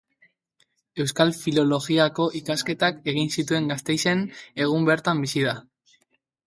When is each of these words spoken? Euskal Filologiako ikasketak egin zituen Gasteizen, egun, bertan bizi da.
Euskal 1.03 1.33
Filologiako 1.41 2.27
ikasketak 2.41 2.99
egin 3.15 3.31
zituen 3.37 3.71
Gasteizen, 3.75 4.27
egun, 4.67 4.91
bertan 4.93 5.25
bizi 5.29 5.51
da. 5.51 5.57